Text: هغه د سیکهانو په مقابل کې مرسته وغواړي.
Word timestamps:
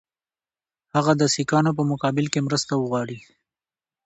هغه 0.95 1.13
د 1.17 1.23
سیکهانو 1.35 1.71
په 1.77 1.83
مقابل 1.91 2.25
کې 2.33 2.45
مرسته 2.47 2.73
وغواړي. 2.77 3.17